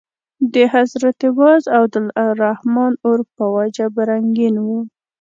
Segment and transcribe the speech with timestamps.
[0.53, 4.79] د حضرت باز او عبدالرحمن اور په وجه به رنګین وو.